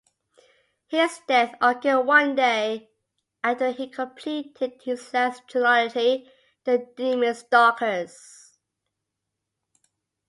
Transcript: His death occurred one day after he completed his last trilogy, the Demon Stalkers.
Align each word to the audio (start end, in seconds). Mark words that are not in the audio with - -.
His 0.87 1.21
death 1.27 1.53
occurred 1.61 2.07
one 2.07 2.33
day 2.35 2.89
after 3.43 3.69
he 3.69 3.87
completed 3.87 4.81
his 4.83 5.13
last 5.13 5.47
trilogy, 5.47 6.27
the 6.63 6.91
Demon 6.97 7.35
Stalkers. 7.35 8.57